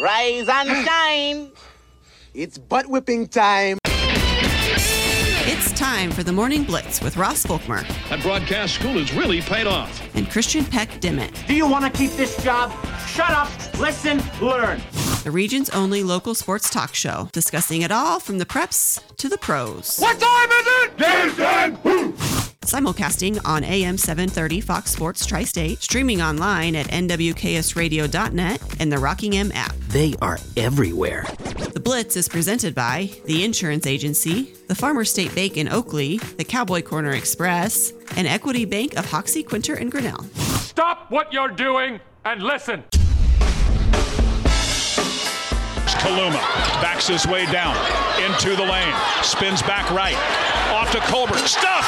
[0.00, 0.84] Rise and hmm.
[0.84, 1.52] shine.
[2.32, 3.78] It's butt whipping time.
[5.52, 9.66] It's time for the Morning Blitz with Ross Volkmer That broadcast school has really paid
[9.66, 10.00] off.
[10.14, 12.72] and Christian Peck Dimmitt, Do you want to keep this job?
[13.06, 14.80] Shut up, listen, learn.
[15.24, 19.38] the region's only local sports talk show, discussing it all from the preps to the
[19.38, 19.98] pros.
[19.98, 20.96] What time is it?
[20.96, 22.49] Game time.
[22.66, 29.34] Simulcasting on AM 730 Fox Sports Tri State, streaming online at nwksradio.net and the Rocking
[29.34, 29.74] M app.
[29.88, 31.24] They are everywhere.
[31.72, 36.44] The Blitz is presented by the Insurance Agency, the Farmer State Bank in Oakley, the
[36.44, 40.22] Cowboy Corner Express, and Equity Bank of Hoxie, Quinter, and Grinnell.
[40.34, 42.84] Stop what you're doing and listen.
[46.00, 46.40] Kaluma
[46.80, 47.76] backs his way down
[48.24, 50.16] into the lane, spins back right,
[50.72, 51.44] off to Colbert.
[51.44, 51.84] Stuff!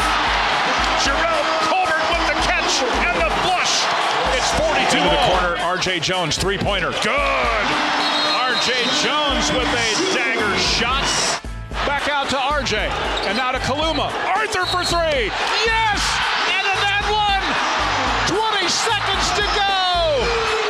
[1.01, 1.41] Giroux,
[1.73, 3.88] Colbert with the catch and the flush.
[4.37, 6.01] It's 42 Into the corner, R.J.
[6.01, 6.93] Jones, three-pointer.
[7.01, 7.66] Good!
[8.37, 8.85] R.J.
[9.01, 11.09] Jones with a dagger shot.
[11.88, 12.77] Back out to R.J.
[13.24, 14.13] and now to Kaluma.
[14.37, 15.33] Arthur for three.
[15.65, 16.05] Yes!
[16.52, 17.40] And in that one,
[18.29, 20.62] 20 seconds to go.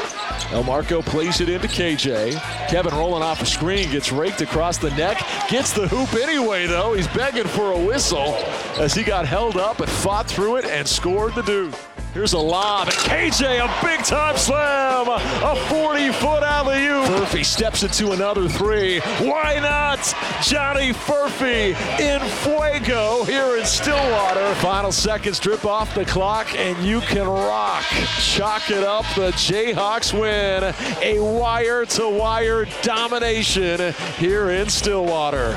[0.53, 2.35] Elmarko plays it into KJ.
[2.69, 6.93] Kevin rolling off a screen, gets raked across the neck, gets the hoop anyway, though.
[6.93, 8.35] He's begging for a whistle
[8.79, 11.75] as he got held up and fought through it and scored the deuce.
[12.13, 17.07] Here's a lob, KJ a big time slam, a 40 foot alley oop.
[17.07, 19.01] Furphy steps into another three.
[19.21, 19.99] Why not?
[20.43, 24.55] Johnny Furphy in fuego here in Stillwater.
[24.57, 27.85] Final seconds drip off the clock, and you can rock.
[28.21, 29.07] Chalk it up.
[29.15, 35.57] The Jayhawks win a wire to wire domination here in Stillwater.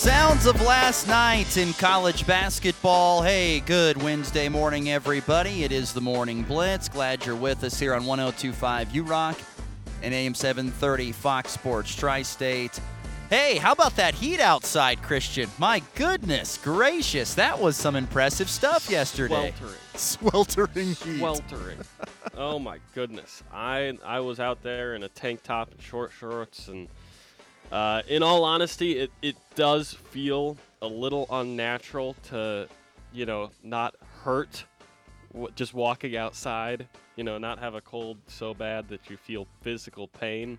[0.00, 3.20] Sounds of last night in college basketball.
[3.20, 5.62] Hey, good Wednesday morning, everybody.
[5.62, 6.88] It is the Morning Blitz.
[6.88, 9.38] Glad you're with us here on 1025 U Rock
[10.02, 12.80] and AM 730 Fox Sports Tri State.
[13.28, 15.50] Hey, how about that heat outside, Christian?
[15.58, 19.52] My goodness gracious, that was some impressive stuff yesterday.
[19.52, 19.80] Sweltering.
[19.96, 21.18] Sweltering heat.
[21.18, 21.78] Sweltering.
[22.38, 23.42] oh my goodness.
[23.52, 26.88] I I was out there in a tank top and short shorts and
[27.70, 32.68] uh, in all honesty, it, it does feel a little unnatural to,
[33.12, 33.94] you know, not
[34.24, 34.64] hurt
[35.32, 39.46] w- just walking outside, you know, not have a cold so bad that you feel
[39.62, 40.58] physical pain.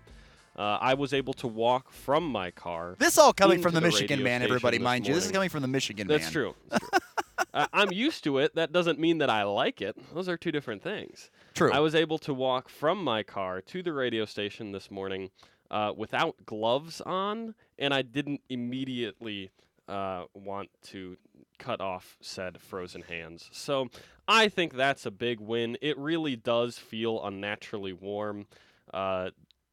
[0.56, 2.94] Uh, I was able to walk from my car.
[2.98, 5.14] This all coming from the the Michigan man, everybody, mind you.
[5.14, 6.32] This is coming from the Michigan That's man.
[6.32, 6.54] true.
[6.68, 6.98] That's true.
[7.54, 8.54] uh, I'm used to it.
[8.54, 9.96] That doesn't mean that I like it.
[10.14, 11.30] Those are two different things.
[11.54, 11.72] True.
[11.72, 15.30] I was able to walk from my car to the radio station this morning
[15.72, 19.50] uh, without gloves on, and I didn't immediately
[19.88, 21.16] uh, want to
[21.58, 23.48] cut off said frozen hands.
[23.52, 23.88] So
[24.28, 25.78] I think that's a big win.
[25.80, 28.46] It really does feel unnaturally warm.
[28.92, 29.30] Uh,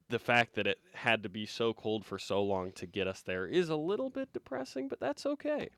[0.08, 3.22] the fact that it had to be so cold for so long to get us
[3.22, 5.70] there is a little bit depressing, but that's okay.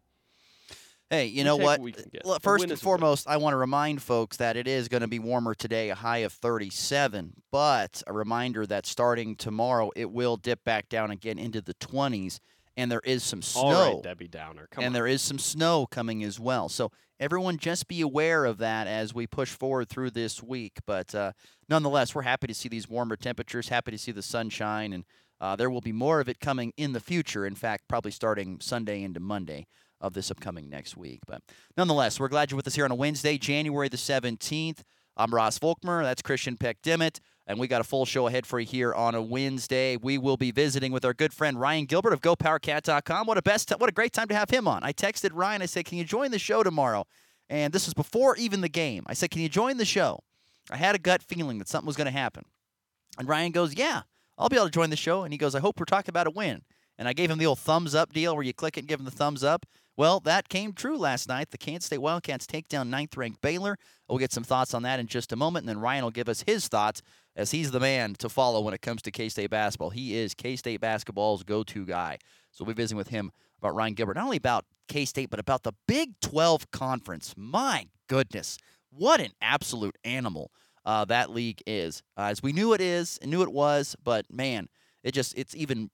[1.11, 1.63] Hey, you know what?
[1.63, 2.21] what we can get.
[2.23, 2.97] L- A First and is a win.
[2.97, 5.95] foremost, I want to remind folks that it is going to be warmer today, a
[5.95, 7.33] high of 37.
[7.51, 12.39] But a reminder that starting tomorrow, it will dip back down again into the 20s,
[12.77, 13.61] and there is some snow.
[13.61, 14.69] All right, Debbie Downer.
[14.71, 14.93] Come and on.
[14.93, 16.69] there is some snow coming as well.
[16.69, 20.79] So everyone just be aware of that as we push forward through this week.
[20.87, 21.33] But uh,
[21.67, 25.03] nonetheless, we're happy to see these warmer temperatures, happy to see the sunshine, and
[25.41, 27.45] uh, there will be more of it coming in the future.
[27.45, 29.67] In fact, probably starting Sunday into Monday
[30.01, 31.21] of this upcoming next week.
[31.25, 31.41] But
[31.77, 34.79] nonetheless, we're glad you're with us here on a Wednesday, January the 17th.
[35.15, 36.03] I'm Ross Volkmer.
[36.03, 37.19] That's Christian Peck Dimmitt.
[37.47, 39.97] And we got a full show ahead for you here on a Wednesday.
[39.97, 43.27] We will be visiting with our good friend Ryan Gilbert of GoPowerCat.com.
[43.27, 44.83] What a best, what a great time to have him on.
[44.83, 45.61] I texted Ryan.
[45.61, 47.05] I said, "Can you join the show tomorrow?"
[47.49, 49.03] And this was before even the game.
[49.07, 50.23] I said, "Can you join the show?"
[50.69, 52.45] I had a gut feeling that something was going to happen.
[53.17, 54.03] And Ryan goes, "Yeah,
[54.37, 56.27] I'll be able to join the show." And he goes, "I hope we're talking about
[56.27, 56.61] a win."
[56.97, 58.99] And I gave him the old thumbs up deal where you click it and give
[58.99, 59.65] him the thumbs up.
[60.01, 61.51] Well, that came true last night.
[61.51, 63.77] The Kansas State Wildcats take down ninth ranked Baylor.
[64.09, 65.61] We'll get some thoughts on that in just a moment.
[65.61, 67.03] And then Ryan will give us his thoughts
[67.35, 69.91] as he's the man to follow when it comes to K State basketball.
[69.91, 72.17] He is K State basketball's go to guy.
[72.49, 75.39] So we'll be visiting with him about Ryan Gilbert, not only about K State, but
[75.39, 77.35] about the Big 12 Conference.
[77.37, 78.57] My goodness,
[78.89, 80.51] what an absolute animal
[80.83, 82.01] uh, that league is.
[82.17, 84.67] Uh, as we knew it is and knew it was, but man,
[85.03, 85.91] it just it's even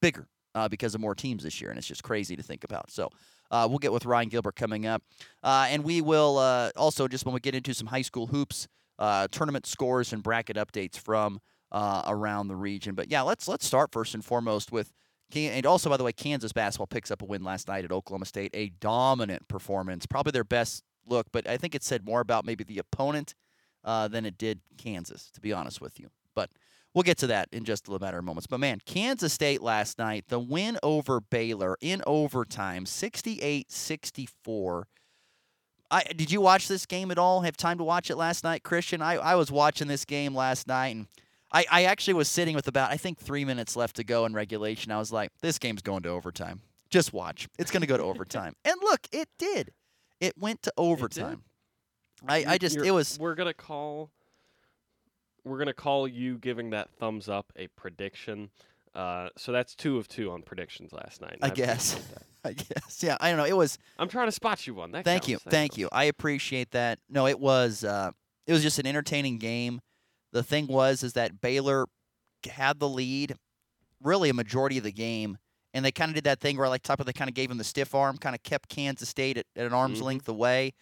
[0.00, 2.90] bigger uh, because of more teams this year, and it's just crazy to think about.
[2.90, 3.10] So
[3.50, 5.02] uh, we'll get with Ryan Gilbert coming up,
[5.42, 8.68] uh, and we will uh, also just when we get into some high school hoops
[8.98, 11.40] uh, tournament scores and bracket updates from
[11.72, 12.94] uh, around the region.
[12.94, 14.92] But yeah, let's let's start first and foremost with.
[15.32, 18.24] And also, by the way, Kansas basketball picks up a win last night at Oklahoma
[18.24, 18.50] State.
[18.52, 22.64] A dominant performance, probably their best look, but I think it said more about maybe
[22.64, 23.36] the opponent
[23.84, 26.08] uh, than it did Kansas, to be honest with you.
[26.34, 26.50] But
[26.94, 28.46] we'll get to that in just a little matter of moments.
[28.46, 34.86] But man, Kansas State last night, the win over Baylor in overtime, 68 64.
[35.92, 37.40] I, did you watch this game at all?
[37.40, 39.02] Have time to watch it last night, Christian?
[39.02, 41.06] I, I was watching this game last night, and
[41.52, 44.32] I, I actually was sitting with about, I think, three minutes left to go in
[44.32, 44.92] regulation.
[44.92, 46.60] I was like, this game's going to overtime.
[46.90, 47.48] Just watch.
[47.58, 48.54] It's going to go to overtime.
[48.64, 49.72] and look, it did.
[50.20, 51.42] It went to overtime.
[52.28, 53.18] I, I just, You're- it was.
[53.18, 54.10] We're gonna call.
[55.44, 58.50] We're gonna call you giving that thumbs up a prediction.
[58.94, 61.38] Uh, so that's two of two on predictions last night.
[61.42, 62.00] I guess.
[62.44, 63.02] I guess.
[63.02, 63.44] Yeah, I don't know.
[63.44, 63.78] It was.
[63.98, 64.92] I'm trying to spot you one.
[64.92, 65.78] That thank counts, you, that thank counts.
[65.78, 65.88] you.
[65.92, 66.98] I appreciate that.
[67.08, 67.84] No, it was.
[67.84, 68.10] Uh,
[68.46, 69.80] it was just an entertaining game.
[70.32, 71.86] The thing was, is that Baylor
[72.50, 73.34] had the lead,
[74.02, 75.38] really a majority of the game,
[75.74, 77.50] and they kind of did that thing where, like, top of they kind of gave
[77.50, 80.04] him the stiff arm, kind of kept Kansas State at, at an arm's Mhm.
[80.04, 80.72] length away,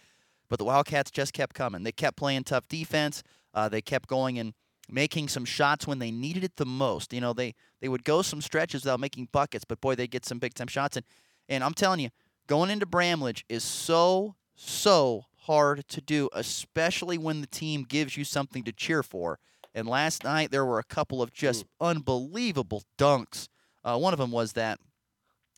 [0.49, 1.83] but the Wildcats just kept coming.
[1.83, 3.23] They kept playing tough defense.
[3.55, 4.55] Uh, they kept going and
[4.91, 7.13] making some shots when they needed it the most.
[7.13, 10.25] You know, they they would go some stretches without making buckets, but boy, they get
[10.25, 10.97] some big time shots.
[10.97, 11.07] And
[11.49, 12.11] and I'm telling you,
[12.47, 18.25] going into Bramlage is so so hard to do, especially when the team gives you
[18.25, 19.39] something to cheer for.
[19.75, 23.49] And last night there were a couple of just unbelievable dunks.
[23.85, 24.79] Uh, one of them was that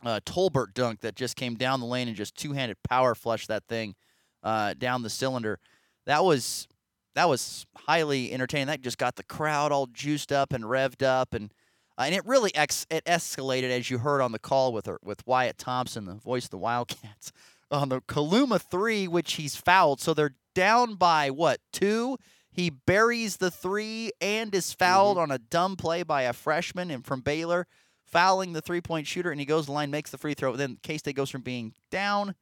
[0.05, 3.65] uh, Colbert dunk that just came down the lane and just two-handed power flushed that
[3.67, 3.95] thing
[4.43, 5.59] uh, down the cylinder.
[6.07, 6.69] That was
[7.15, 8.69] that was highly entertaining.
[8.69, 11.53] That just got the crowd all juiced up and revved up, and
[11.99, 14.99] uh, and it really ex- it escalated as you heard on the call with her,
[15.03, 17.33] with Wyatt Thompson, the voice of the Wildcats,
[17.71, 20.01] on the Kaluma three, which he's fouled.
[20.01, 22.17] So they're down by what two?
[22.53, 27.05] He buries the three and is fouled on a dumb play by a freshman and
[27.05, 27.67] from Baylor,
[28.05, 30.57] fouling the three point shooter, and he goes to the line, makes the free throw.
[30.57, 32.35] Then K State goes from being down,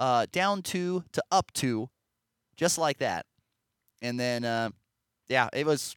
[0.00, 1.88] uh, down two to up two,
[2.56, 3.26] just like that.
[4.02, 4.70] And then, uh,
[5.28, 5.94] yeah, it was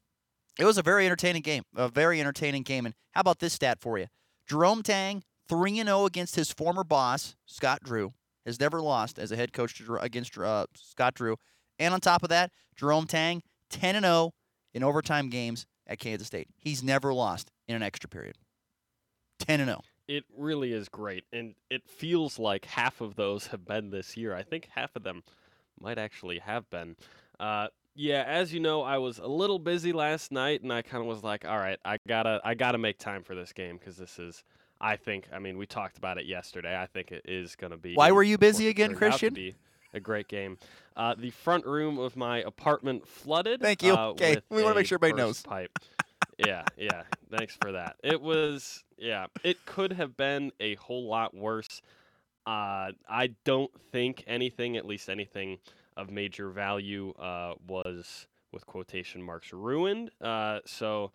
[0.60, 2.86] it was a very entertaining game, a very entertaining game.
[2.86, 4.08] And how about this stat for you?
[4.46, 8.14] Jerome Tang three and zero against his former boss Scott Drew
[8.46, 11.38] has never lost as a head coach against uh, Scott Drew.
[11.80, 14.34] And on top of that, Jerome Tang 10 and 0
[14.74, 16.48] in overtime games at Kansas State.
[16.58, 18.38] He's never lost in an extra period.
[19.40, 19.74] 10 and oh.
[19.74, 19.82] 0.
[20.08, 24.36] It really is great, and it feels like half of those have been this year.
[24.36, 25.24] I think half of them
[25.80, 26.96] might actually have been.
[27.40, 31.02] Uh, yeah, as you know, I was a little busy last night, and I kind
[31.02, 33.98] of was like, "All right, I gotta, I gotta make time for this game because
[33.98, 34.44] this is."
[34.82, 35.30] I think.
[35.32, 36.78] I mean, we talked about it yesterday.
[36.78, 37.96] I think it is going to be.
[37.96, 39.54] Why were you busy again, to Christian?
[39.94, 40.58] a great game.
[40.96, 43.62] Uh, the front room of my apartment flooded.
[43.62, 43.94] Thank you.
[43.94, 45.42] uh, Okay, we wanna make sure everybody knows.
[45.42, 45.78] Pipe.
[46.38, 47.04] yeah, yeah.
[47.32, 47.96] Thanks for that.
[48.04, 49.26] It was, yeah.
[49.44, 51.82] It could have been a whole lot worse.
[52.48, 55.58] Uh, I don't think anything, at least anything
[55.98, 60.10] of major value, uh, was with quotation marks ruined.
[60.22, 61.12] Uh, so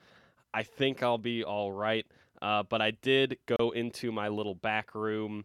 [0.52, 2.06] I think I'll be all right.
[2.42, 5.44] Uh, but I did go into my little back room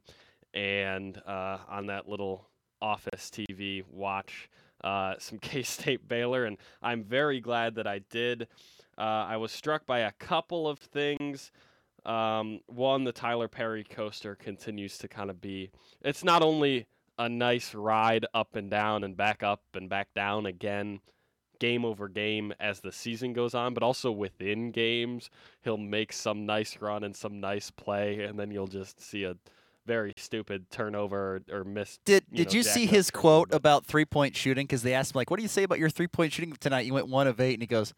[0.54, 2.50] and uh, on that little
[2.81, 4.50] office TV watch
[4.84, 8.48] uh, some K State Baylor, and I'm very glad that I did.
[8.98, 11.51] I was struck by a couple of things.
[12.06, 15.72] Um, one, the Tylor Perry coaster continues to kind of be.
[16.02, 20.46] It's not only a nice ride up and down and back up and back down
[20.46, 21.00] again,
[21.60, 25.30] game over game as the season goes on, but also within games,
[25.64, 29.36] he'll make some nice run and some nice play, and then you'll just see a
[29.86, 32.00] very stupid turnover or, miss.
[32.06, 34.66] Did you did know, you see his quote about three point shooting?
[34.66, 36.86] Because they asked him like, "What do you say about your three point shooting tonight?"
[36.86, 37.94] You went one of eight, and he goes,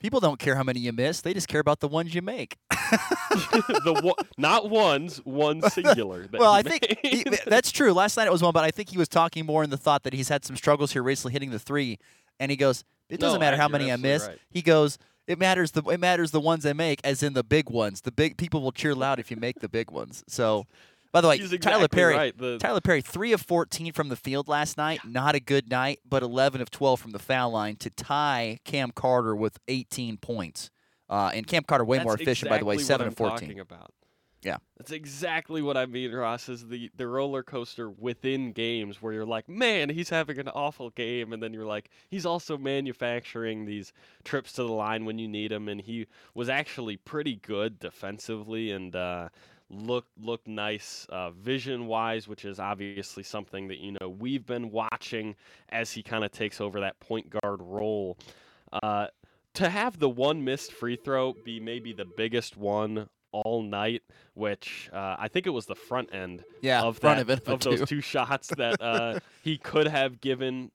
[0.00, 2.56] "People don't care how many you miss; they just care about the ones you make."
[2.70, 6.26] the one, not ones, one singular.
[6.32, 7.92] well, I think he, that's true.
[7.92, 10.02] Last night it was one, but I think he was talking more in the thought
[10.04, 11.98] that he's had some struggles here recently hitting the three,
[12.38, 14.38] and he goes, "It doesn't No, matter how many I miss." right.
[14.50, 17.70] He goes, "It matters the it matters the ones I make, as in the big
[17.70, 18.02] ones.
[18.02, 20.66] The big people will cheer loud if you make the big ones." So.
[21.14, 22.36] By the way, He's Tylor exactly Perry, right.
[22.36, 24.98] The- Tylor Perry, three of fourteen from the field last night.
[25.06, 28.90] Not a good night, but eleven of twelve from the foul line to tie Cam
[28.90, 30.70] Carter with eighteen points.
[31.08, 33.12] Uh, and Cam Carter way That's more efficient, by the way, exactly seven what of
[33.12, 33.48] I'm fourteen.
[33.50, 33.92] talking about.
[34.42, 34.56] Yeah.
[34.76, 36.48] That's exactly what I mean, Ross.
[36.48, 40.90] Is the the roller coaster within games where you're like, man, he's having an awful
[40.90, 43.92] game, and then you're like, he's also manufacturing these
[44.24, 48.72] trips to the line when you need him, and he was actually pretty good defensively
[48.72, 49.28] and uh,
[49.70, 54.70] looked looked nice uh, vision wise, which is obviously something that you know we've been
[54.70, 55.36] watching
[55.68, 58.18] as he kind of takes over that point guard role.
[58.72, 59.06] Uh,
[59.54, 64.02] to have the one missed free throw be maybe the biggest one all night,
[64.34, 67.60] which uh, I think it was the front end Yeah, of front that, of of
[67.60, 70.70] those two shots that uh, he could have given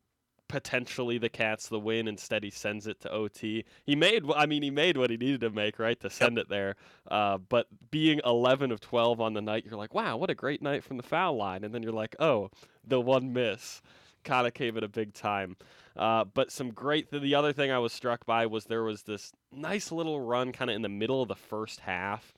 [0.50, 2.10] potentially the Cats the win.
[2.10, 3.64] Instead, he sends it to OT.
[3.86, 6.46] He made, I mean, he made what he needed to make, right, to send yep.
[6.46, 6.76] it there.
[7.10, 10.62] Uh, but being 11 of 12 on the night, you're like, wow, what a great
[10.62, 11.64] night from the foul line.
[11.64, 12.50] And then you're like, oh,
[12.86, 13.82] the one miss
[14.26, 15.56] kind of came at a big time.
[15.96, 17.10] Uh, but some great.
[17.12, 20.52] Th- the other thing I was struck by was there was this nice little run
[20.52, 22.34] kind of in the middle of the first half.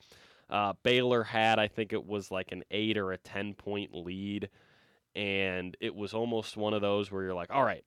[0.50, 4.50] Uh, Baylor had, I think it was like an eight or a 10 point lead.
[5.14, 7.84] And it was almost one of those where you're like, all right,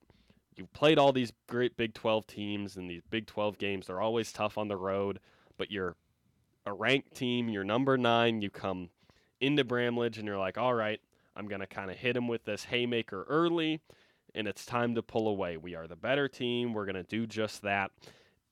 [0.56, 3.88] you've played all these great Big 12 teams and these Big 12 games.
[3.88, 5.20] They're always tough on the road,
[5.58, 5.96] but you're
[6.66, 7.50] a ranked team.
[7.50, 8.42] You're number nine.
[8.42, 8.90] You come
[9.40, 11.00] into Bramlage and you're like, all right,
[11.36, 13.82] I'm going to kind of hit them with this haymaker early,
[14.34, 15.58] and it's time to pull away.
[15.58, 16.74] We are the better team.
[16.74, 17.92] We're going to do just that.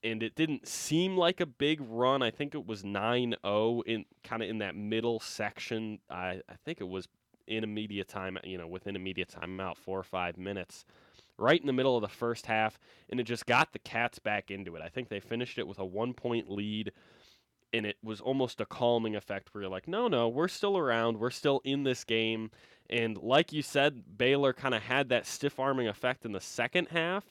[0.02, 2.22] And it didn't seem like a big run.
[2.22, 5.98] I think it was 9 0 in kind of in that middle section.
[6.10, 7.08] I, I think it was
[7.46, 10.84] in immediate time, you know, within immediate time out, four or five minutes
[11.38, 12.78] right in the middle of the first half,
[13.10, 14.82] and it just got the Cats back into it.
[14.82, 16.92] I think they finished it with a one point lead,
[17.72, 21.18] and it was almost a calming effect where you're like, no, no, we're still around,
[21.18, 22.50] we're still in this game.
[22.88, 26.88] And like you said, Baylor kind of had that stiff arming effect in the second
[26.88, 27.24] half,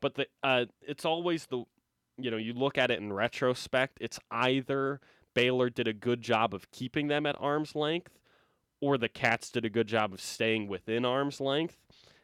[0.00, 1.64] but the uh, it's always the
[2.18, 5.00] you know you look at it in retrospect, it's either
[5.34, 8.18] Baylor did a good job of keeping them at arm's length,
[8.80, 11.78] or the Cats did a good job of staying within arm's length.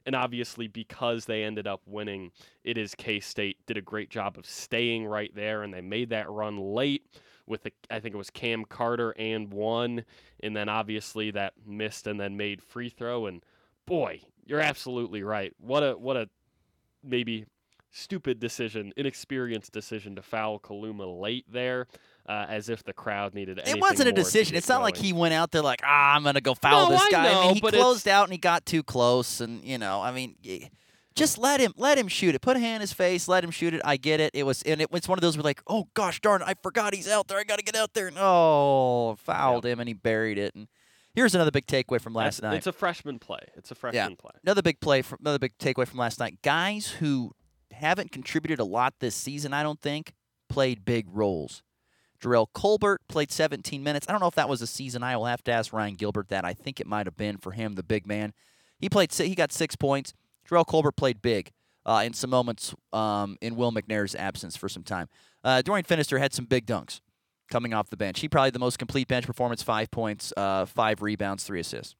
[0.07, 2.31] And obviously, because they ended up winning,
[2.63, 6.11] it is K State did a great job of staying right there, and they made
[6.11, 7.07] that run late
[7.47, 10.05] with the, I think it was Cam Carter and one,
[10.41, 13.27] and then obviously that missed and then made free throw.
[13.27, 13.43] And
[13.87, 15.53] boy, you're absolutely right.
[15.59, 16.29] What a what a
[17.03, 17.47] maybe
[17.91, 21.87] stupid decision, inexperienced decision to foul Kaluma late there
[22.26, 24.57] uh, as if the crowd needed It wasn't a decision.
[24.57, 24.85] It's not going.
[24.85, 27.11] like he went out there like, ah, I'm going to go foul no, this I
[27.11, 27.25] guy.
[27.25, 29.40] Know, I mean, he closed out and he got too close.
[29.40, 30.37] And, you know, I mean,
[31.14, 32.40] just let him let him shoot it.
[32.40, 33.28] Put a hand in his face.
[33.28, 33.83] Let him shoot it.
[33.85, 34.33] I get it.
[34.35, 36.95] It was and it was one of those where like, oh gosh darn, I forgot
[36.95, 37.38] he's out there.
[37.38, 38.09] I got to get out there.
[38.09, 40.54] And, oh, fouled him and he buried it.
[40.54, 40.69] And
[41.14, 42.57] here's another big takeaway from last That's, night.
[42.57, 43.40] It's a freshman play.
[43.54, 44.16] It's a freshman yeah.
[44.19, 44.33] play.
[44.43, 46.38] Another big play from another big takeaway from last night.
[46.43, 47.33] Guys who
[47.71, 50.14] haven't contributed a lot this season, I don't think,
[50.49, 51.62] played big roles.
[52.25, 54.07] Jerrell Colbert played 17 minutes.
[54.09, 55.02] I don't know if that was a season.
[55.02, 56.45] I will have to ask Ryan Gilbert that.
[56.45, 58.33] I think it might have been for him, the big man.
[58.78, 59.12] He played.
[59.12, 60.14] He got six points.
[60.49, 61.50] Jerrell Colbert played big
[61.87, 65.09] uh, in some moments um, in Will McNair's absence for some time.
[65.43, 67.00] Uh, Dorian Finister had some big dunks
[67.50, 68.21] coming off the bench.
[68.21, 71.95] He probably the most complete bench performance: five points, uh, five rebounds, three assists.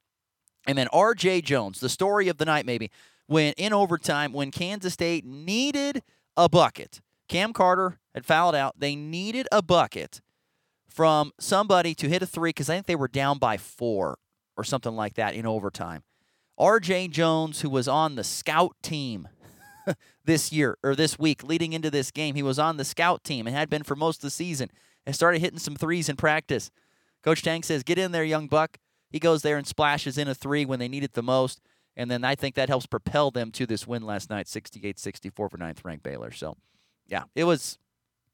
[0.67, 1.43] And then R.J.
[1.43, 2.91] Jones, the story of the night, maybe
[3.27, 6.03] when in overtime, when Kansas State needed
[6.37, 7.01] a bucket.
[7.29, 8.79] Cam Carter had fouled out.
[8.79, 10.21] They needed a bucket
[10.89, 14.19] from somebody to hit a three because I think they were down by four
[14.57, 16.03] or something like that in overtime.
[16.57, 17.09] R.J.
[17.09, 19.29] Jones, who was on the scout team
[20.25, 23.47] this year or this week leading into this game, he was on the scout team
[23.47, 24.71] and had been for most of the season
[25.05, 26.71] and started hitting some threes in practice.
[27.25, 28.79] Coach Tang says, Get in there, young buck.
[29.11, 31.61] He goes there and splashes in a three when they need it the most.
[31.97, 35.57] And then I think that helps propel them to this win last night, 68-64 for
[35.57, 36.33] ninth ranked Baylor.
[36.33, 36.57] So,
[37.09, 37.79] yeah, it was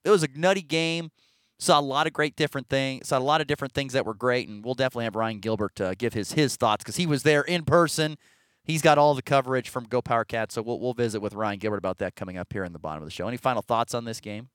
[0.04, 1.10] it was a nutty game.
[1.58, 3.08] Saw a lot of great different things.
[3.08, 5.80] Saw a lot of different things that were great, and we'll definitely have Ryan Gilbert
[5.80, 8.16] uh, give his his thoughts because he was there in person.
[8.64, 11.58] He's got all the coverage from Go Power Cat, so we'll we'll visit with Ryan
[11.58, 13.28] Gilbert about that coming up here in the bottom of the show.
[13.28, 14.48] Any final thoughts on this game?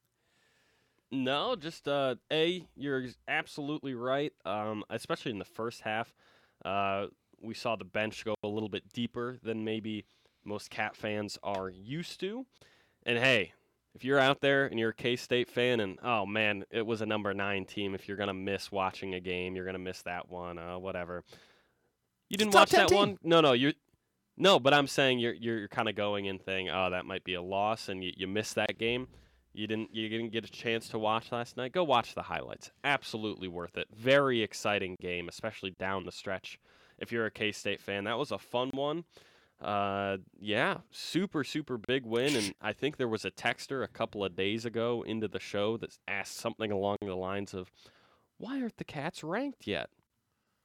[1.11, 4.33] No, just uh, a you're absolutely right.
[4.43, 6.13] Um, especially in the first half,
[6.63, 7.07] uh,
[7.41, 10.05] we saw the bench go a little bit deeper than maybe
[10.43, 12.45] most Cat fans are used to.
[13.05, 13.53] And hey,
[13.95, 17.01] if you're out there and you're a K State fan, and oh man, it was
[17.01, 17.95] a number nine team.
[17.95, 20.59] If you're gonna miss watching a game, you're gonna miss that one.
[20.59, 21.23] Uh, whatever.
[22.29, 22.97] You didn't watch that team.
[22.97, 23.17] one?
[23.23, 23.73] No, no, you.
[24.37, 27.23] No, but I'm saying you're you're, you're kind of going and thinking, oh, that might
[27.23, 29.07] be a loss, and you, you missed that game.
[29.53, 31.71] You didn't you didn't get a chance to watch last night.
[31.71, 32.71] Go watch the highlights.
[32.83, 33.87] Absolutely worth it.
[33.95, 36.59] Very exciting game, especially down the stretch.
[36.99, 39.05] If you're a K State fan, that was a fun one
[39.61, 42.35] uh, yeah, super, super big win.
[42.35, 45.77] And I think there was a texter a couple of days ago into the show
[45.77, 47.71] that asked something along the lines of,
[48.37, 49.89] why aren't the Cats ranked yet?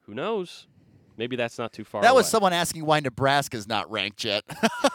[0.06, 0.66] Who knows?
[1.16, 2.30] Maybe that's not too far That was away.
[2.30, 4.42] someone asking why Nebraska's not ranked yet.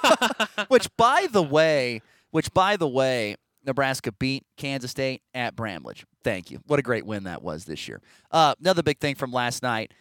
[0.68, 3.36] which, by the way, which, by the way,
[3.66, 6.06] Nebraska beat Kansas State at Bramlage.
[6.24, 6.60] Thank you.
[6.68, 8.02] What a great win that was this year.
[8.32, 9.94] Uh, another big thing from last night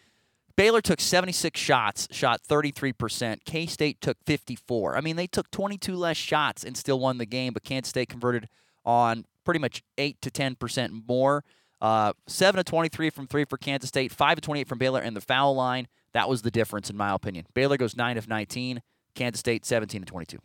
[0.55, 3.43] Baylor took 76 shots, shot 33%.
[3.45, 4.95] K State took 54.
[4.95, 8.09] I mean, they took 22 less shots and still won the game, but Kansas State
[8.09, 8.47] converted
[8.85, 11.43] on pretty much 8 to 10% more.
[11.81, 15.15] Uh, 7 to 23 from 3 for Kansas State, 5 to 28 from Baylor, and
[15.15, 15.87] the foul line.
[16.13, 17.45] That was the difference, in my opinion.
[17.53, 18.81] Baylor goes 9 of 19,
[19.13, 20.39] Kansas State 17 to 22.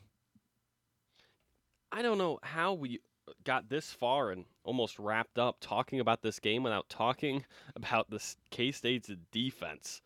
[1.93, 3.00] I don't know how we
[3.45, 7.45] got this far and almost wrapped up talking about this game without talking
[7.76, 10.02] about this K State's defense.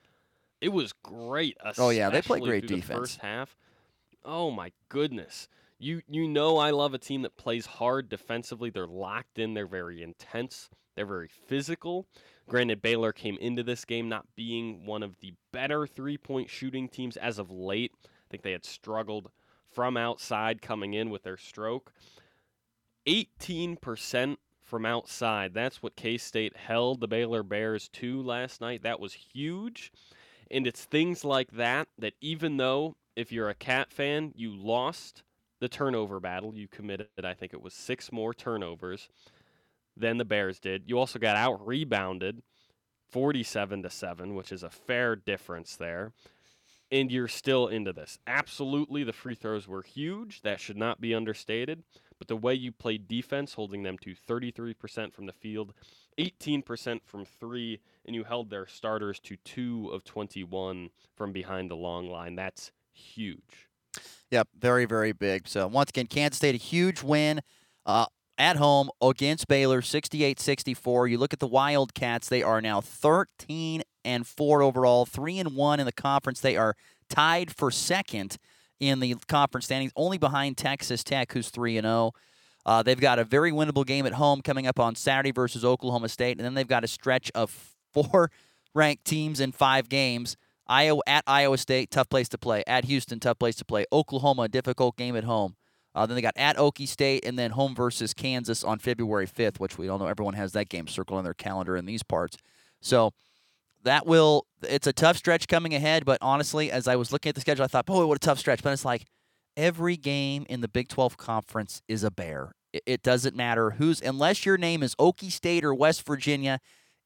[0.61, 1.57] It was great.
[1.77, 2.87] Oh, yeah, they play especially great defense.
[2.87, 3.57] The first half.
[4.25, 5.49] Oh my goodness.
[5.79, 8.71] You you know I love a team that plays hard defensively.
[8.71, 9.55] They're locked in.
[9.55, 10.71] They're very intense.
[10.95, 12.07] They're very physical.
[12.49, 16.89] Granted, Baylor came into this game not being one of the better three point shooting
[16.89, 17.93] teams as of late.
[18.05, 19.31] I think they had struggled
[19.73, 21.93] from outside coming in with their stroke.
[23.07, 24.37] 18%
[24.75, 25.54] from outside.
[25.54, 28.83] That's what K State held the Baylor Bears to last night.
[28.83, 29.93] That was huge.
[30.50, 35.23] And it's things like that that even though if you're a Cat fan, you lost
[35.61, 39.09] the turnover battle, you committed, I think it was six more turnovers
[39.97, 40.83] than the Bears did.
[40.87, 42.43] You also got out rebounded
[43.12, 46.11] 47 to 7, which is a fair difference there.
[46.90, 48.19] And you're still into this.
[48.26, 50.43] Absolutely, the free throws were huge.
[50.43, 51.85] That should not be understated.
[52.25, 55.75] But the way you played defense, holding them to 33% from the field,
[56.19, 61.76] 18% from three, and you held their starters to two of 21 from behind the
[61.76, 63.69] long line, that's huge.
[64.31, 65.47] Yep, very, very big.
[65.47, 67.43] So, once again, Kansas State, a huge win
[67.85, 68.07] uh,
[68.38, 71.09] at home against Baylor, 68 64.
[71.09, 75.78] You look at the Wildcats, they are now 13 and 4 overall, 3 and 1
[75.78, 76.40] in the conference.
[76.40, 76.75] They are
[77.11, 78.38] tied for second
[78.81, 82.12] in the conference standings, only behind Texas Tech, who's 3 and 0.
[82.66, 86.09] Uh, they've got a very winnable game at home coming up on Saturday versus Oklahoma
[86.09, 88.31] State, and then they've got a stretch of four
[88.75, 90.37] ranked teams in five games.
[90.66, 92.64] Iowa at Iowa State, tough place to play.
[92.66, 93.85] At Houston, tough place to play.
[93.93, 95.57] Oklahoma, difficult game at home.
[95.95, 99.61] Uh, then they got at Okie State, and then home versus Kansas on February 5th,
[99.61, 102.37] which we all know everyone has that game circled on their calendar in these parts.
[102.81, 103.12] So
[103.85, 106.05] that will it's a tough stretch coming ahead.
[106.05, 108.38] But honestly, as I was looking at the schedule, I thought, boy, what a tough
[108.38, 108.62] stretch.
[108.62, 109.05] But it's like
[109.57, 112.53] every game in the Big 12 conference is a bear.
[112.73, 116.59] It, it doesn't matter who's unless your name is Okie State or West Virginia,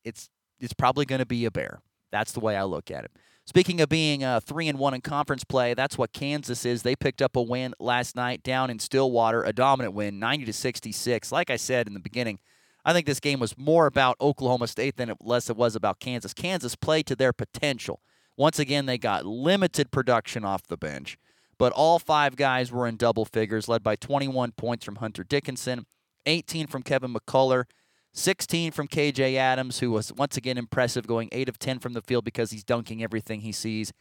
[0.04, 1.80] it's it's probably going to be a bear.
[2.10, 3.12] That's the way I look at it.
[3.46, 6.82] Speaking of being uh, three and one in conference play, that's what Kansas is.
[6.82, 10.52] They picked up a win last night down in Stillwater, a dominant win, 90 to
[10.52, 11.32] 66.
[11.32, 12.40] Like I said in the beginning,
[12.84, 16.00] I think this game was more about Oklahoma State than it less it was about
[16.00, 16.32] Kansas.
[16.32, 18.00] Kansas played to their potential.
[18.36, 21.18] Once again, they got limited production off the bench,
[21.58, 25.86] but all five guys were in double figures, led by 21 points from Hunter Dickinson,
[26.26, 27.64] 18 from Kevin McCullar,
[28.12, 32.02] 16 from KJ Adams, who was once again impressive, going 8 of 10 from the
[32.02, 33.92] field because he's dunking everything he sees.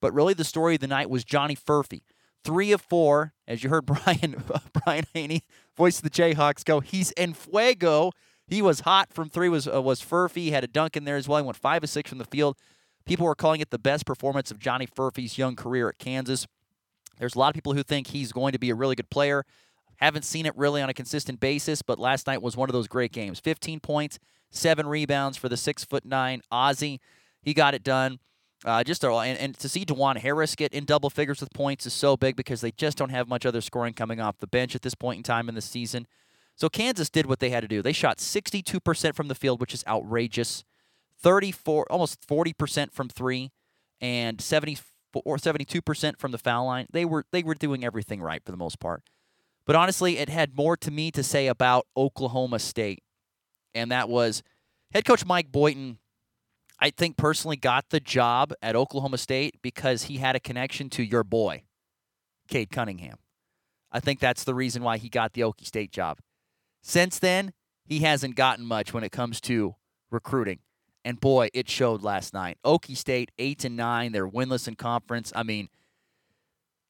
[0.00, 2.02] But really, the story of the night was Johnny Furphy.
[2.44, 4.42] Three of four, as you heard Brian
[4.84, 5.42] Brian Hanni,
[5.76, 6.80] voice of the Jayhawks, go.
[6.80, 8.12] He's in fuego.
[8.46, 9.48] He was hot from three.
[9.48, 10.36] Was uh, was Furphy?
[10.36, 11.38] He had a dunk in there as well.
[11.38, 12.56] He went five of six from the field.
[13.04, 16.46] People were calling it the best performance of Johnny Furphy's young career at Kansas.
[17.18, 19.44] There's a lot of people who think he's going to be a really good player.
[19.96, 22.88] Haven't seen it really on a consistent basis, but last night was one of those
[22.88, 23.40] great games.
[23.40, 24.18] 15 points,
[24.50, 26.98] seven rebounds for the six foot nine Aussie.
[27.42, 28.18] He got it done.
[28.66, 31.92] Uh, just and, and to see Dajuan Harris get in double figures with points is
[31.92, 34.82] so big because they just don't have much other scoring coming off the bench at
[34.82, 36.08] this point in time in the season.
[36.56, 37.80] So Kansas did what they had to do.
[37.80, 40.64] They shot 62% from the field, which is outrageous.
[41.22, 43.52] 34, almost 40% from three,
[44.00, 44.78] and 70
[45.24, 46.86] or 72% from the foul line.
[46.90, 49.02] They were they were doing everything right for the most part.
[49.64, 53.02] But honestly, it had more to me to say about Oklahoma State.
[53.74, 54.42] And that was
[54.92, 55.98] head coach Mike Boynton,
[56.78, 61.02] I think personally got the job at Oklahoma State because he had a connection to
[61.02, 61.62] your boy,
[62.48, 63.16] Cade Cunningham.
[63.90, 66.18] I think that's the reason why he got the Okie State job.
[66.82, 67.52] Since then,
[67.84, 69.76] he hasn't gotten much when it comes to
[70.10, 70.58] recruiting.
[71.04, 72.58] And boy, it showed last night.
[72.64, 75.32] Okie State, 8 and 9, they're winless in conference.
[75.34, 75.68] I mean,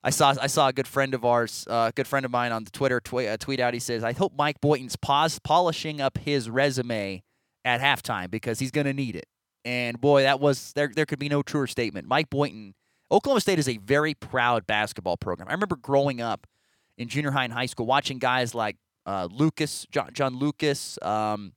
[0.02, 2.52] I saw I saw a good friend of ours, uh, a good friend of mine
[2.52, 3.74] on the Twitter tweet, uh, tweet out.
[3.74, 7.24] He says, "I hope Mike Boynton's polishing up his resume
[7.64, 9.26] at halftime because he's going to need it."
[9.66, 10.88] And boy, that was there.
[10.94, 12.06] There could be no truer statement.
[12.06, 12.74] Mike Boynton,
[13.10, 15.48] Oklahoma State is a very proud basketball program.
[15.48, 16.46] I remember growing up
[16.96, 18.76] in junior high and high school watching guys like
[19.06, 21.52] uh, Lucas, John, John Lucas, um,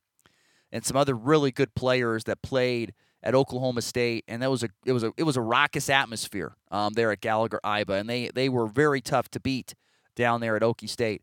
[0.72, 4.70] and some other really good players that played at Oklahoma State, and that was a
[4.88, 8.32] it was a it was a raucous atmosphere um, there at Gallagher Iba, and they
[8.34, 9.76] they were very tough to beat
[10.16, 11.22] down there at Okie State.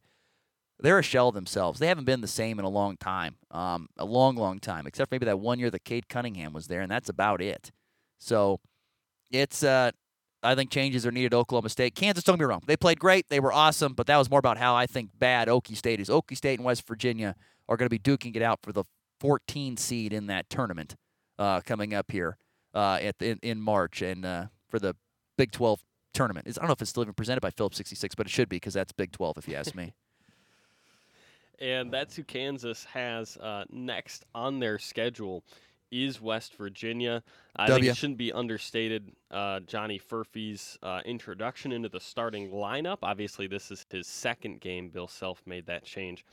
[0.78, 1.78] They're a shell themselves.
[1.78, 5.10] They haven't been the same in a long time, um, a long, long time, except
[5.10, 7.72] maybe that one year that Cade Cunningham was there, and that's about it.
[8.18, 8.60] So
[9.30, 9.92] it's uh,
[10.42, 11.94] I think changes are needed at Oklahoma State.
[11.94, 14.58] Kansas, don't me wrong, they played great, they were awesome, but that was more about
[14.58, 16.08] how I think bad Okie State is.
[16.08, 17.34] Okie State and West Virginia
[17.68, 18.84] are going to be duking it out for the
[19.20, 20.94] 14 seed in that tournament
[21.38, 22.36] uh, coming up here
[22.74, 24.94] uh, at in, in March and uh, for the
[25.38, 25.80] Big 12
[26.14, 26.46] tournament.
[26.46, 28.48] It's, I don't know if it's still even presented by Phillips 66, but it should
[28.48, 29.94] be because that's Big 12 if you ask me.
[31.60, 35.44] and that's who Kansas has uh, next on their schedule
[35.90, 37.22] is West Virginia.
[37.54, 42.98] I think it shouldn't be understated uh, Johnny Furphy's uh, introduction into the starting lineup.
[43.02, 44.88] Obviously, this is his second game.
[44.88, 46.24] Bill Self made that change.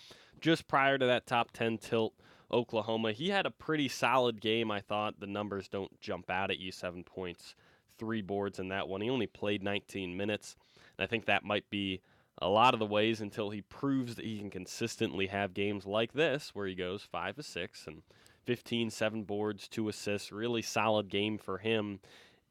[0.42, 2.14] Just prior to that top 10 tilt,
[2.52, 5.20] Oklahoma, he had a pretty solid game, I thought.
[5.20, 7.56] The numbers don't jump out at you seven points,
[7.98, 9.02] three boards in that one.
[9.02, 10.56] He only played 19 minutes.
[10.98, 12.02] And I think that might be
[12.44, 16.12] a lot of the ways until he proves that he can consistently have games like
[16.12, 18.02] this, where he goes five to six and
[18.46, 20.32] 15, seven boards, two assists.
[20.32, 22.00] Really solid game for him.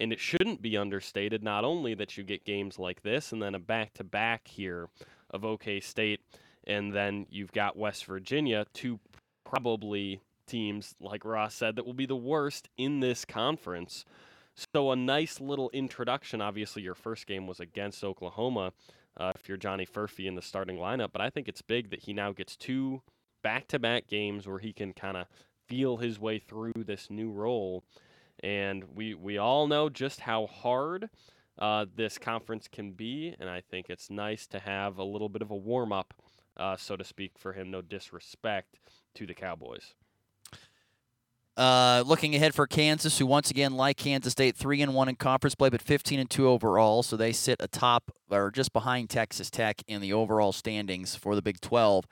[0.00, 3.55] And it shouldn't be understated, not only that you get games like this and then
[3.55, 4.88] a back to back here
[5.31, 6.20] of OK State,
[6.64, 8.98] and then you've got West Virginia, two
[9.44, 14.05] probably teams, like Ross said, that will be the worst in this conference.
[14.74, 16.40] So a nice little introduction.
[16.40, 18.72] Obviously, your first game was against Oklahoma.
[19.16, 22.05] Uh, if you're Johnny Furphy in the starting lineup, but I think it's big that
[22.05, 23.03] he now gets two
[23.42, 25.27] back-to-back games where he can kind of
[25.68, 27.85] feel his way through this new role.
[28.42, 31.11] And we we all know just how hard
[31.59, 35.42] uh, this conference can be, and I think it's nice to have a little bit
[35.42, 36.14] of a warm-up,
[36.57, 37.70] uh, so to speak, for him.
[37.70, 38.79] No disrespect
[39.14, 39.94] to the Cowboys.
[41.55, 45.17] Uh, looking ahead for Kansas, who once again, like Kansas State, three and one in
[45.17, 47.03] conference play, but 15 and two overall.
[47.03, 51.43] So they sit atop or just behind Texas Tech in the overall standings for the
[51.43, 52.07] Big 12.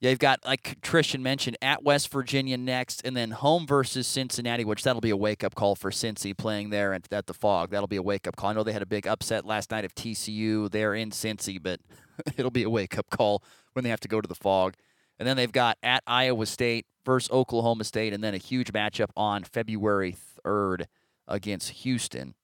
[0.00, 4.64] Yeah, you've got, like Christian mentioned, at West Virginia next, and then home versus Cincinnati,
[4.64, 7.70] which that'll be a wake up call for Cincy playing there at, at the Phog.
[7.70, 8.50] That'll be a wake up call.
[8.50, 11.80] I know they had a big upset last night of TCU there in Cincy, but
[12.36, 14.74] it'll be a wake up call when they have to go to the Phog.
[15.18, 19.10] And then they've got at Iowa State versus Oklahoma State, and then a huge matchup
[19.16, 20.86] on February 3rd
[21.26, 22.34] against Houston,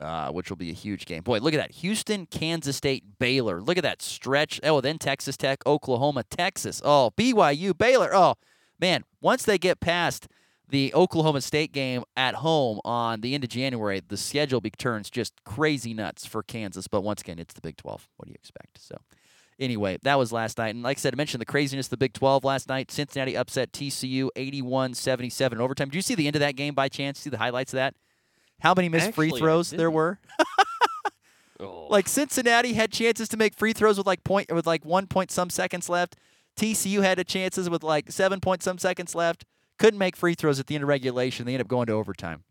[0.00, 1.22] uh, which will be a huge game.
[1.22, 1.72] Boy, look at that.
[1.72, 3.60] Houston, Kansas State, Baylor.
[3.60, 4.60] Look at that stretch.
[4.62, 6.80] Oh, then Texas Tech, Oklahoma, Texas.
[6.84, 8.14] Oh, BYU, Baylor.
[8.14, 8.34] Oh,
[8.80, 10.28] man, once they get past
[10.68, 15.32] the Oklahoma State game at home on the end of January, the schedule turns just
[15.44, 16.88] crazy nuts for Kansas.
[16.88, 18.08] But once again, it's the Big 12.
[18.16, 18.80] What do you expect?
[18.80, 18.96] So.
[19.58, 20.74] Anyway, that was last night.
[20.74, 22.90] And like I said, I mentioned the craziness of the Big 12 last night.
[22.90, 25.88] Cincinnati upset TCU 81 77 overtime.
[25.88, 27.20] Did you see the end of that game by chance?
[27.20, 27.94] See the highlights of that?
[28.60, 30.18] How many missed free Actually, I throws there were?
[31.58, 31.86] Oh.
[31.88, 35.30] Like Cincinnati had chances to make free throws with like point with like one point
[35.30, 36.16] some seconds left.
[36.56, 39.44] TCU had a chances with like seven point some seconds left.
[39.78, 41.46] Couldn't make free throws at the end of regulation.
[41.46, 42.44] They ended up going to overtime.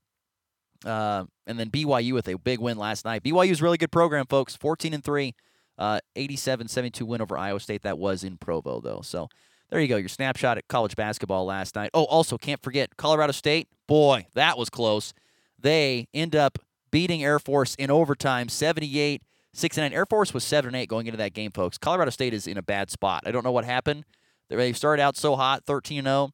[0.83, 3.23] Uh, and then BYU with a big win last night.
[3.23, 4.55] BYU's a really good program, folks.
[4.55, 5.33] 14 and 3,
[5.77, 7.83] uh, 87-72 win over Iowa State.
[7.83, 9.01] That was in Provo, though.
[9.03, 9.29] So
[9.69, 9.97] there you go.
[9.97, 11.89] Your snapshot at college basketball last night.
[11.93, 13.67] Oh, also can't forget Colorado State.
[13.87, 15.13] Boy, that was close.
[15.59, 16.59] They end up
[16.91, 19.21] beating Air Force in overtime, 78
[19.53, 19.93] 69.
[19.93, 21.77] Air Force was 7 and 8 going into that game, folks.
[21.77, 23.23] Colorado State is in a bad spot.
[23.25, 24.03] I don't know what happened.
[24.49, 26.31] They started out so hot, 13 0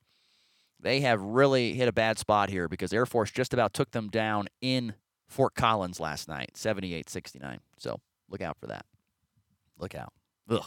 [0.81, 4.09] they have really hit a bad spot here because Air Force just about took them
[4.09, 4.95] down in
[5.27, 7.59] Fort Collins last night, 78 69.
[7.77, 7.99] So
[8.29, 8.85] look out for that.
[9.81, 10.13] Look out.
[10.49, 10.65] Ugh.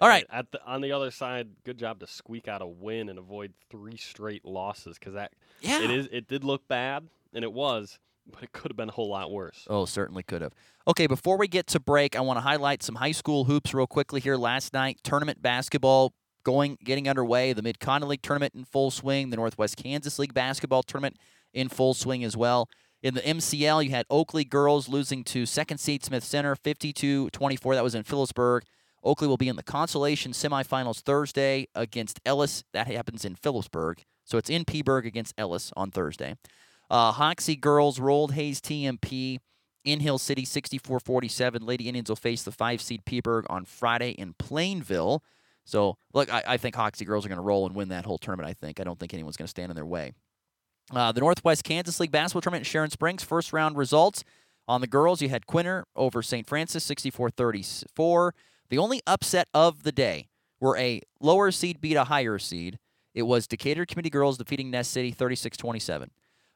[0.00, 0.26] All right.
[0.30, 3.52] At the, on the other side, good job to squeak out a win and avoid
[3.70, 5.82] three straight losses because that Yeah.
[5.82, 7.98] it is it did look bad and it was,
[8.30, 9.66] but it could have been a whole lot worse.
[9.68, 10.54] Oh, certainly could have.
[10.86, 13.86] Okay, before we get to break, I want to highlight some high school hoops real
[13.86, 14.36] quickly here.
[14.36, 17.52] Last night, tournament basketball going getting underway.
[17.52, 19.30] The Mid Continent League tournament in full swing.
[19.30, 21.16] The Northwest Kansas League basketball tournament
[21.52, 22.68] in full swing as well.
[23.00, 27.74] In the MCL, you had Oakley girls losing to second seed Smith Center 52-24.
[27.74, 28.64] That was in Phillipsburg.
[29.04, 32.64] Oakley will be in the consolation semifinals Thursday against Ellis.
[32.72, 34.02] That happens in Phillipsburg.
[34.24, 36.34] So it's in Peaburg against Ellis on Thursday.
[36.90, 39.38] Uh, Hoxie girls rolled Hays TMP
[39.84, 41.64] in Hill City 64 47.
[41.64, 45.22] Lady Indians will face the five seed Peaburg on Friday in Plainville.
[45.64, 48.18] So, look, I, I think Hoxie girls are going to roll and win that whole
[48.18, 48.80] tournament, I think.
[48.80, 50.12] I don't think anyone's going to stand in their way.
[50.92, 54.24] Uh, the Northwest Kansas League basketball tournament in Sharon Springs, first round results.
[54.66, 56.46] On the girls, you had Quinter over St.
[56.46, 58.34] Francis 64 34.
[58.70, 60.28] The only upset of the day
[60.60, 62.78] were a lower seed beat a higher seed.
[63.14, 66.10] It was Decatur Community Girls defeating Ness City 36 27.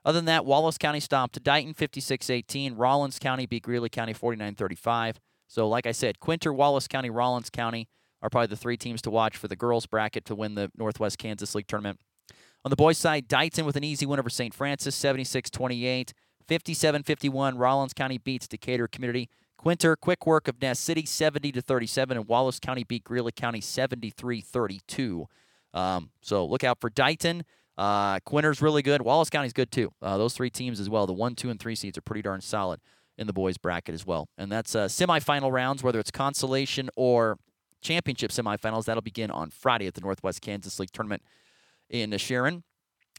[0.05, 2.75] Other than that, Wallace County stomped to Dighton 56 18.
[2.75, 5.21] Rawlins County beat Greeley County 49 35.
[5.49, 7.89] So, like I said, Quinter, Wallace County, Rawlins County
[8.23, 11.19] are probably the three teams to watch for the girls' bracket to win the Northwest
[11.19, 12.01] Kansas League tournament.
[12.65, 14.55] On the boys' side, Dighton with an easy win over St.
[14.55, 16.13] Francis 76 28.
[16.47, 17.57] 57 51.
[17.57, 19.29] Rawlins County beats Decatur Community.
[19.57, 22.17] Quinter, quick work of Ness City 70 to 37.
[22.17, 25.29] And Wallace County beat Greeley County 73 32.
[25.73, 27.45] Um, so look out for Dighton.
[27.79, 29.03] Uh, Quinter's really good.
[29.03, 29.93] Wallace County's good too.
[30.03, 31.07] Uh, those three teams as well.
[31.07, 32.81] The one, two, and three seeds are pretty darn solid
[33.17, 34.29] in the boys bracket as well.
[34.37, 37.39] And that's uh, semifinal rounds, whether it's consolation or
[37.81, 38.85] championship semifinals.
[38.85, 41.23] That'll begin on Friday at the Northwest Kansas League tournament
[41.93, 42.65] in Sharon.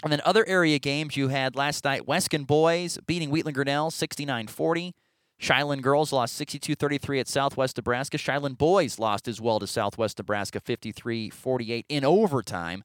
[0.04, 4.48] And then other area games you had last night Weskan boys beating Wheatland Grinnell 69
[4.48, 4.94] 40.
[5.40, 8.18] Shiloh girls lost 62 33 at Southwest Nebraska.
[8.18, 12.84] Shiloh boys lost as well to Southwest Nebraska 53 48 in overtime.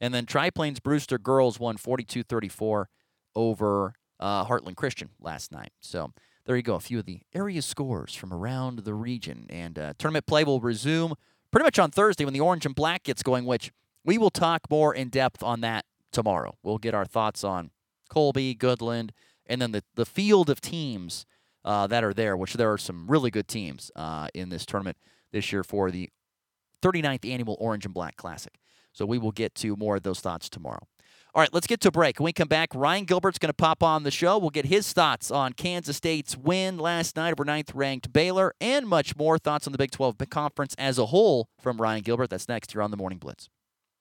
[0.00, 2.88] And then Tri Plains Brewster girls won 42 34
[3.34, 5.72] over uh, Heartland Christian last night.
[5.80, 6.12] So
[6.44, 9.46] there you go, a few of the area scores from around the region.
[9.48, 11.14] And uh, tournament play will resume
[11.50, 13.70] pretty much on Thursday when the orange and black gets going, which
[14.04, 16.56] we will talk more in depth on that tomorrow.
[16.62, 17.70] We'll get our thoughts on
[18.08, 19.10] Colby, Goodland,
[19.46, 21.26] and then the, the field of teams
[21.64, 24.96] uh, that are there, which there are some really good teams uh, in this tournament
[25.30, 26.10] this year for the
[26.82, 28.54] 39th annual Orange and Black Classic.
[28.92, 30.86] So we will get to more of those thoughts tomorrow.
[31.34, 32.20] All right, let's get to a break.
[32.20, 34.36] When we come back, Ryan Gilbert's going to pop on the show.
[34.36, 38.86] We'll get his thoughts on Kansas State's win last night over ninth ranked Baylor and
[38.86, 39.38] much more.
[39.38, 42.28] Thoughts on the Big 12 Conference as a whole from Ryan Gilbert.
[42.28, 43.48] That's next here on the Morning Blitz.